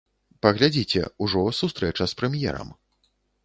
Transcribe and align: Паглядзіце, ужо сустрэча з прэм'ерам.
Паглядзіце, 0.45 1.03
ужо 1.27 1.45
сустрэча 1.61 2.11
з 2.15 2.21
прэм'ерам. 2.23 2.77